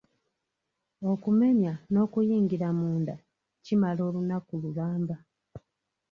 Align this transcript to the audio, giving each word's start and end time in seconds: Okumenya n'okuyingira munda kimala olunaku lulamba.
Okumenya 1.11 1.73
n'okuyingira 1.91 2.67
munda 2.79 3.15
kimala 3.65 4.01
olunaku 4.09 4.51
lulamba. 4.63 5.15